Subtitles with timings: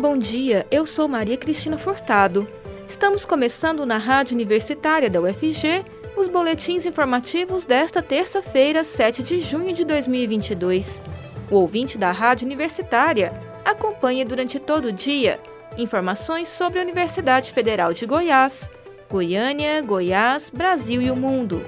[0.00, 0.66] bom dia.
[0.70, 2.48] Eu sou Maria Cristina Furtado.
[2.88, 5.84] Estamos começando na Rádio Universitária da UFG
[6.16, 11.02] os boletins informativos desta terça-feira, 7 de junho de 2022.
[11.50, 13.30] O ouvinte da Rádio Universitária
[13.62, 15.38] acompanha durante todo o dia
[15.76, 18.70] informações sobre a Universidade Federal de Goiás,
[19.08, 21.62] Goiânia, Goiás, Brasil e o mundo.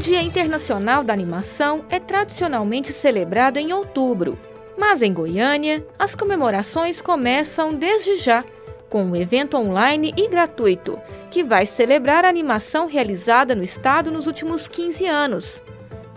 [0.00, 4.38] Dia Internacional da Animação é tradicionalmente celebrado em outubro,
[4.78, 8.42] mas em Goiânia, as comemorações começam desde já,
[8.88, 10.98] com um evento online e gratuito,
[11.30, 15.62] que vai celebrar a animação realizada no estado nos últimos 15 anos.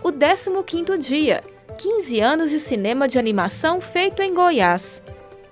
[0.02, 1.44] O 15º dia,
[1.76, 5.02] 15 anos de cinema de animação feito em Goiás.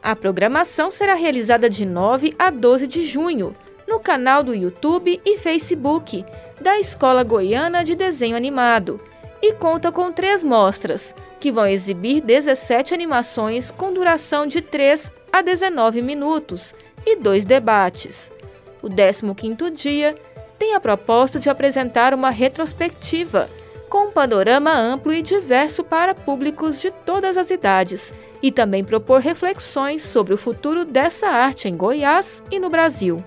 [0.03, 3.55] A programação será realizada de 9 a 12 de junho,
[3.93, 6.25] no canal do YouTube e Facebook
[6.59, 8.99] da Escola Goiana de Desenho Animado,
[9.43, 15.43] e conta com três mostras, que vão exibir 17 animações com duração de 3 a
[15.43, 18.33] 19 minutos e dois debates.
[18.81, 20.15] O 15º dia
[20.59, 23.51] tem a proposta de apresentar uma retrospectiva
[23.91, 29.21] com um panorama amplo e diverso para públicos de todas as idades e também propor
[29.21, 33.23] reflexões sobre o futuro dessa arte em Goiás e no Brasil.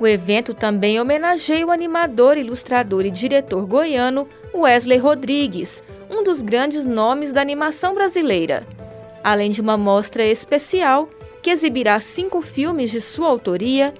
[0.00, 6.86] O evento também homenageia o animador, ilustrador e diretor goiano Wesley Rodrigues, um dos grandes
[6.86, 8.66] nomes da animação brasileira.
[9.22, 11.06] Além de uma mostra especial
[11.42, 13.92] que exibirá cinco filmes de sua autoria,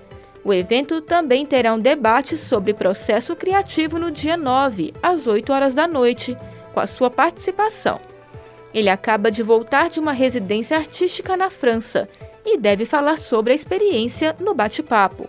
[0.42, 5.74] o evento também terá um debate sobre processo criativo no dia 9, às 8 horas
[5.74, 6.34] da noite,
[6.72, 8.00] com a sua participação.
[8.72, 12.08] Ele acaba de voltar de uma residência artística na França
[12.42, 15.28] e deve falar sobre a experiência no bate-papo.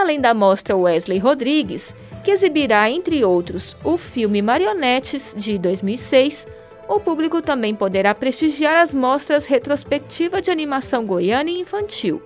[0.00, 6.46] Além da mostra Wesley Rodrigues, que exibirá, entre outros, o filme Marionetes, de 2006,
[6.88, 12.22] o público também poderá prestigiar as mostras retrospectiva de animação goiana e infantil.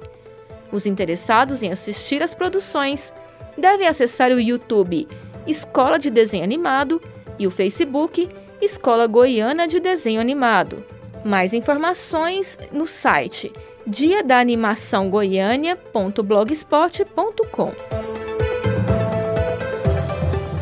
[0.70, 3.12] Os interessados em assistir às produções
[3.58, 5.08] devem acessar o YouTube
[5.44, 7.02] Escola de Desenho Animado
[7.40, 8.28] e o Facebook
[8.62, 10.84] Escola Goiana de Desenho Animado.
[11.24, 13.52] Mais informações no site
[13.86, 17.72] dia da animação goiânia.blogspot.com.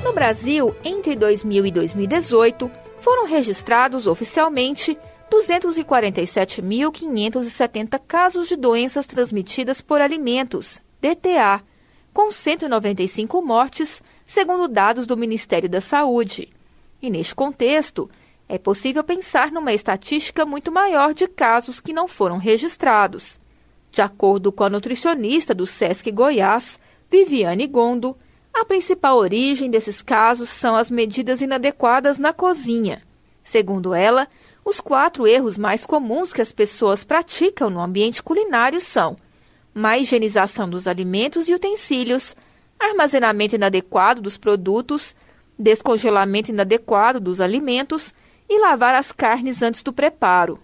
[0.04, 2.68] No Brasil, entre 2000 e 2018,
[3.00, 4.98] foram registrados oficialmente
[5.30, 11.62] 247.570 casos de doenças transmitidas por alimentos, DTA,
[12.12, 16.50] com 195 mortes, segundo dados do Ministério da Saúde.
[17.00, 18.10] E neste contexto,
[18.52, 23.40] é possível pensar numa estatística muito maior de casos que não foram registrados.
[23.90, 26.78] De acordo com a nutricionista do SESC Goiás,
[27.10, 28.14] Viviane Gondo,
[28.52, 33.00] a principal origem desses casos são as medidas inadequadas na cozinha.
[33.42, 34.28] Segundo ela,
[34.62, 39.16] os quatro erros mais comuns que as pessoas praticam no ambiente culinário são
[39.72, 42.36] má higienização dos alimentos e utensílios,
[42.78, 45.16] armazenamento inadequado dos produtos,
[45.58, 48.12] descongelamento inadequado dos alimentos
[48.52, 50.58] e lavar as carnes antes do preparo.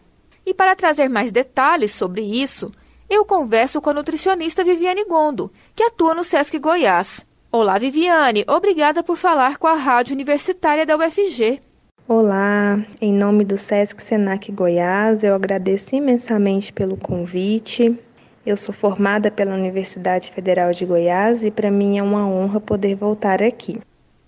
[0.45, 2.71] E para trazer mais detalhes sobre isso,
[3.09, 7.25] eu converso com a nutricionista Viviane Gondo, que atua no SESC Goiás.
[7.51, 8.45] Olá, Viviane.
[8.47, 11.63] Obrigada por falar com a Rádio Universitária da UFG.
[12.07, 17.99] Olá, em nome do SESC Senac Goiás, eu agradeço imensamente pelo convite.
[18.45, 22.95] Eu sou formada pela Universidade Federal de Goiás e para mim é uma honra poder
[22.95, 23.81] voltar aqui.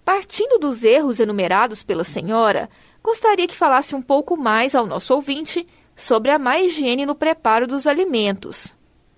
[0.05, 2.69] Partindo dos erros enumerados pela senhora,
[3.03, 7.66] gostaria que falasse um pouco mais ao nosso ouvinte sobre a má higiene no preparo
[7.66, 8.75] dos alimentos.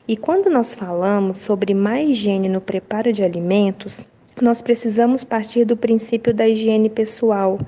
[0.06, 4.04] E quando nós falamos sobre má higiene no preparo de alimentos,
[4.40, 7.58] nós precisamos partir do princípio da higiene pessoal.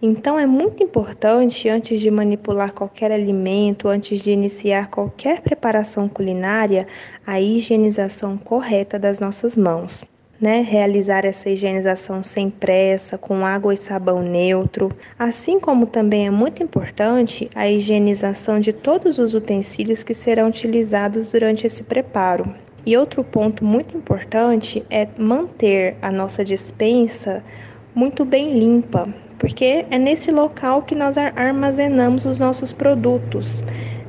[0.00, 6.86] Então é muito importante, antes de manipular qualquer alimento, antes de iniciar qualquer preparação culinária,
[7.26, 10.04] a higienização correta das nossas mãos
[10.40, 16.30] né, realizar essa higienização sem pressa, com água e sabão neutro, assim como também é
[16.30, 22.54] muito importante a higienização de todos os utensílios que serão utilizados durante esse preparo.
[22.86, 27.42] E outro ponto muito importante é manter a nossa dispensa
[27.94, 29.08] muito bem limpa,
[29.38, 33.62] porque é nesse local que nós armazenamos os nossos produtos,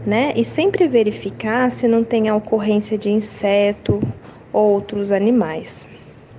[0.06, 0.32] né?
[0.36, 4.00] E sempre verificar se não tem a ocorrência de inseto
[4.54, 5.88] ou outros animais.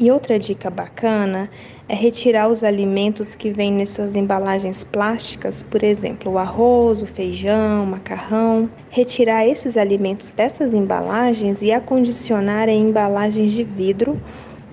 [0.00, 1.50] E outra dica bacana
[1.86, 7.84] é retirar os alimentos que vêm nessas embalagens plásticas, por exemplo, o arroz, o feijão,
[7.84, 8.70] o macarrão.
[8.88, 14.18] Retirar esses alimentos dessas embalagens e acondicionar em embalagens de vidro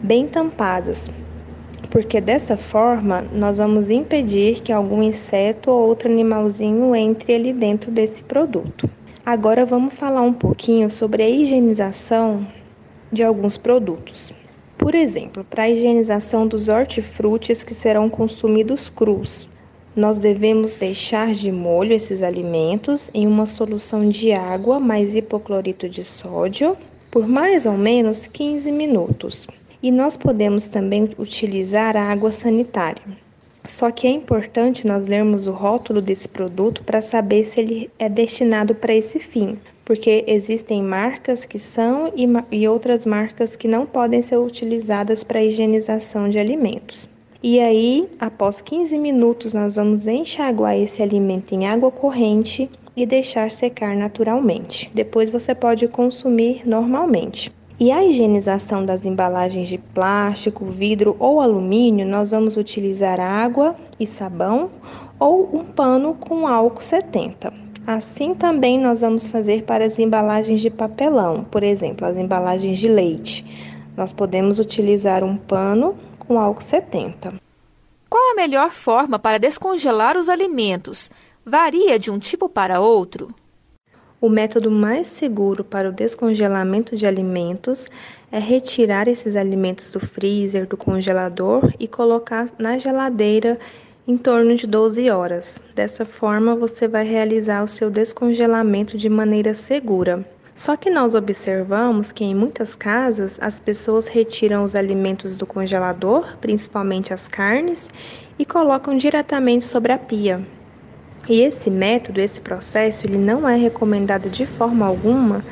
[0.02, 1.12] bem tampadas,
[1.92, 7.92] porque dessa forma nós vamos impedir que algum inseto ou outro animalzinho entre ali dentro
[7.92, 8.90] desse produto.
[9.26, 12.48] Agora vamos falar um pouquinho sobre a higienização
[13.12, 14.34] de alguns produtos.
[14.78, 19.50] Por exemplo, para a higienização dos hortifrutis que serão consumidos crus,
[19.96, 26.06] nós devemos deixar de molho esses alimentos em uma solução de água mais hipoclorito de
[26.06, 26.78] sódio
[27.10, 29.48] por mais ou menos 15 minutos.
[29.82, 33.04] E nós podemos também utilizar a água sanitária.
[33.66, 38.08] Só que é importante nós lermos o rótulo desse produto para saber se ele é
[38.08, 43.86] destinado para esse fim, porque existem marcas que são e, e outras marcas que não
[43.86, 47.08] podem ser utilizadas para higienização de alimentos.
[47.42, 53.50] E aí, após 15 minutos, nós vamos enxaguar esse alimento em água corrente e deixar
[53.50, 54.92] secar naturalmente.
[54.94, 57.50] Depois você pode consumir normalmente.
[57.80, 64.06] E a higienização das embalagens de plástico, vidro ou alumínio, nós vamos utilizar água e
[64.06, 64.70] sabão
[65.18, 67.67] ou um pano com álcool 70.
[67.88, 72.90] Assim também nós vamos fazer para as embalagens de papelão, por exemplo, as embalagens de
[72.90, 73.46] leite.
[73.96, 77.36] Nós podemos utilizar um pano com álcool 70.
[78.10, 81.10] Qual a melhor forma para descongelar os alimentos?
[81.46, 83.34] Varia de um tipo para outro?
[84.20, 87.88] O método mais seguro para o descongelamento de alimentos
[88.30, 93.58] é retirar esses alimentos do freezer, do congelador e colocar na geladeira
[94.08, 95.62] em torno de 12 horas.
[95.76, 100.26] Dessa forma, você vai realizar o seu descongelamento de maneira segura.
[100.56, 106.38] Só que nós observamos que em muitas casas as pessoas retiram os alimentos do congelador,
[106.40, 107.90] principalmente as carnes,
[108.40, 110.42] e colocam diretamente sobre a pia.
[111.28, 115.44] E esse método, esse processo, ele não é recomendado de forma alguma,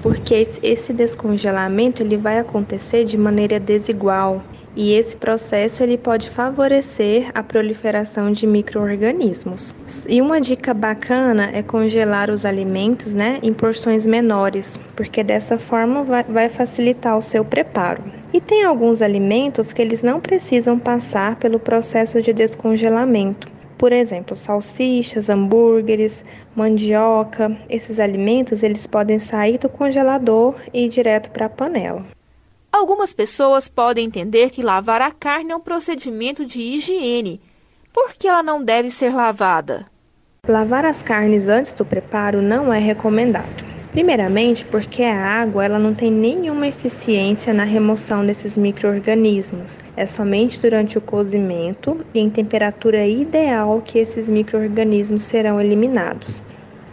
[0.00, 4.53] porque esse descongelamento ele vai acontecer de maneira desigual.
[4.76, 9.72] E esse processo ele pode favorecer a proliferação de microorganismos.
[10.08, 16.02] E uma dica bacana é congelar os alimentos, né, em porções menores, porque dessa forma
[16.02, 18.02] vai, vai facilitar o seu preparo.
[18.32, 23.54] E tem alguns alimentos que eles não precisam passar pelo processo de descongelamento.
[23.78, 26.24] Por exemplo, salsichas, hambúrgueres,
[26.54, 32.13] mandioca, esses alimentos eles podem sair do congelador e ir direto para a panela.
[32.74, 37.40] Algumas pessoas podem entender que lavar a carne é um procedimento de higiene.
[37.92, 39.86] Por que ela não deve ser lavada?
[40.48, 43.64] Lavar as carnes antes do preparo não é recomendado.
[43.92, 49.78] Primeiramente, porque a água ela não tem nenhuma eficiência na remoção desses microorganismos.
[49.96, 56.42] É somente durante o cozimento e em temperatura ideal que esses microorganismos serão eliminados.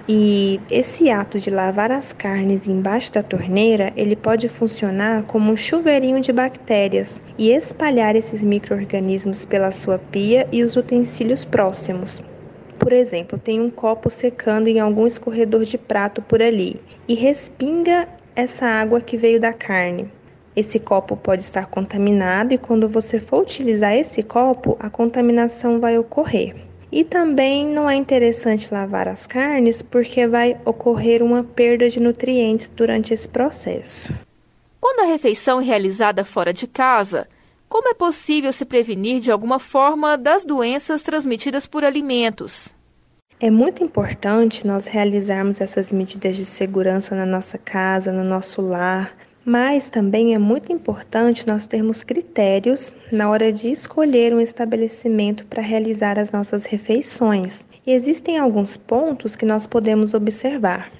[0.09, 5.55] E esse ato de lavar as carnes embaixo da torneira, ele pode funcionar como um
[5.55, 12.21] chuveirinho de bactérias e espalhar esses micro-organismos pela sua pia e os utensílios próximos.
[12.79, 18.07] Por exemplo, tem um copo secando em algum escorredor de prato por ali e respinga
[18.35, 20.09] essa água que veio da carne.
[20.55, 25.97] Esse copo pode estar contaminado e quando você for utilizar esse copo, a contaminação vai
[25.97, 26.55] ocorrer.
[26.91, 32.67] E também não é interessante lavar as carnes porque vai ocorrer uma perda de nutrientes
[32.67, 34.13] durante esse processo.
[34.79, 37.27] Quando a refeição é realizada fora de casa,
[37.69, 42.73] como é possível se prevenir de alguma forma das doenças transmitidas por alimentos?
[43.39, 49.15] É muito importante nós realizarmos essas medidas de segurança na nossa casa, no nosso lar,
[49.45, 55.61] mas também é muito importante nós termos critérios na hora de escolher um estabelecimento para
[55.61, 57.65] realizar as nossas refeições.
[57.85, 60.91] E existem alguns pontos que nós podemos observar.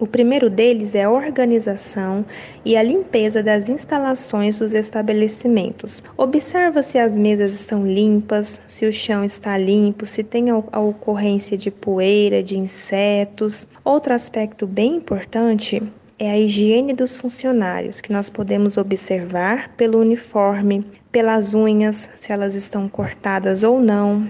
[0.00, 2.24] O primeiro deles é a organização
[2.64, 6.00] e a limpeza das instalações dos estabelecimentos.
[6.16, 11.58] Observa se as mesas estão limpas, se o chão está limpo, se tem a ocorrência
[11.58, 13.66] de poeira, de insetos.
[13.84, 15.82] Outro aspecto bem importante
[16.18, 22.54] é a higiene dos funcionários, que nós podemos observar pelo uniforme, pelas unhas, se elas
[22.54, 24.28] estão cortadas ou não.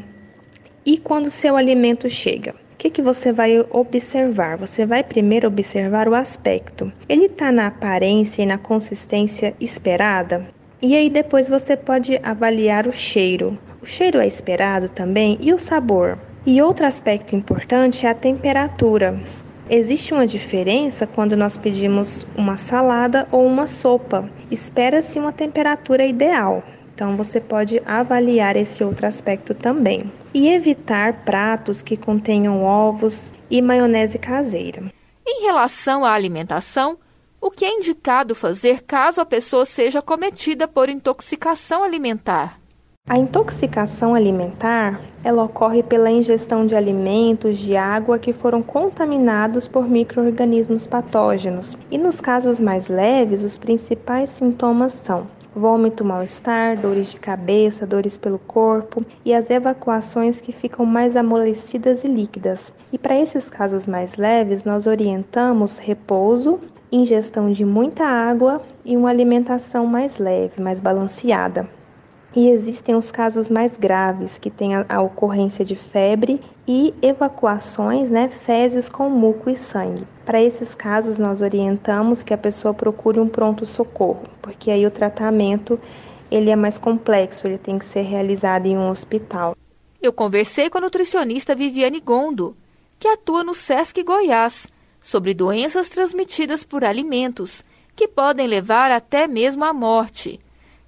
[0.85, 4.59] E quando seu alimento chega, o que, que você vai observar?
[4.59, 6.92] Você vai primeiro observar o aspecto.
[7.09, 10.47] Ele está na aparência e na consistência esperada?
[10.80, 13.59] E aí depois você pode avaliar o cheiro.
[13.83, 16.18] O cheiro é esperado também e o sabor.
[16.47, 19.18] E outro aspecto importante é a temperatura.
[19.71, 24.29] Existe uma diferença quando nós pedimos uma salada ou uma sopa.
[24.51, 26.63] Espera-se uma temperatura ideal.
[26.95, 30.11] Então você pode avaliar esse outro aspecto também.
[30.33, 34.91] E evitar pratos que contenham ovos e maionese caseira.
[35.27, 36.99] Em relação à alimentação,
[37.39, 42.59] o que é indicado fazer caso a pessoa seja cometida por intoxicação alimentar?
[43.09, 49.88] A intoxicação alimentar, ela ocorre pela ingestão de alimentos, de água que foram contaminados por
[49.88, 51.75] microorganismos patógenos.
[51.91, 58.19] E nos casos mais leves, os principais sintomas são vômito, mal-estar, dores de cabeça, dores
[58.19, 62.75] pelo corpo e as evacuações que ficam mais amolecidas e líquidas.
[62.93, 66.61] E para esses casos mais leves, nós orientamos repouso,
[66.93, 71.78] ingestão de muita água e uma alimentação mais leve, mais balanceada.
[72.37, 78.11] E existem os casos mais graves, que têm a, a ocorrência de febre e evacuações,
[78.11, 80.07] né, fezes com muco e sangue.
[80.27, 85.81] Para esses casos, nós orientamos que a pessoa procure um pronto-socorro, porque aí o tratamento
[86.31, 89.57] ele é mais complexo, ele tem que ser realizado em um hospital.
[90.01, 92.55] Eu conversei com a nutricionista Viviane Gondo,
[92.99, 94.69] que atua no SESC Goiás,
[95.01, 97.65] sobre doenças transmitidas por alimentos,
[97.97, 100.39] que podem levar até mesmo à morte.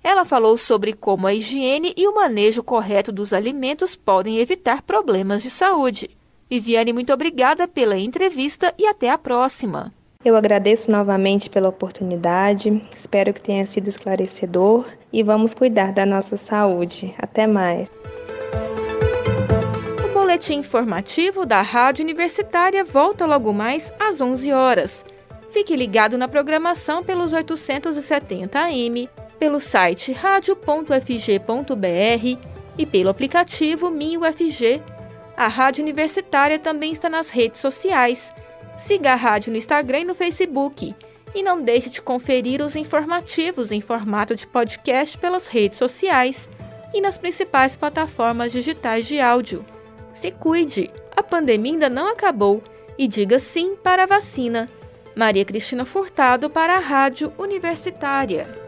[0.03, 5.43] Ela falou sobre como a higiene e o manejo correto dos alimentos podem evitar problemas
[5.43, 6.11] de saúde.
[6.49, 9.93] Viviane, muito obrigada pela entrevista e até a próxima.
[10.25, 16.37] Eu agradeço novamente pela oportunidade, espero que tenha sido esclarecedor e vamos cuidar da nossa
[16.37, 17.15] saúde.
[17.19, 17.89] Até mais.
[20.05, 25.05] O boletim informativo da Rádio Universitária volta logo mais às 11 horas.
[25.51, 29.09] Fique ligado na programação pelos 870 AM
[29.41, 30.61] pelo site radio.fg.br
[32.77, 34.83] e pelo aplicativo MinUFG.
[35.35, 38.35] A Rádio Universitária também está nas redes sociais.
[38.77, 40.95] Siga a rádio no Instagram e no Facebook.
[41.35, 46.47] E não deixe de conferir os informativos em formato de podcast pelas redes sociais
[46.93, 49.65] e nas principais plataformas digitais de áudio.
[50.13, 52.63] Se cuide, a pandemia ainda não acabou
[52.99, 54.69] e diga sim para a vacina.
[55.15, 58.60] Maria Cristina Furtado para a Rádio Universitária.